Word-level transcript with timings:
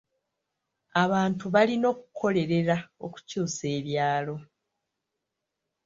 Abantu 1.03 1.45
balina 1.53 1.85
okukolerera 1.93 2.77
okukyusa 3.05 3.63
ebyalo. 3.77 4.35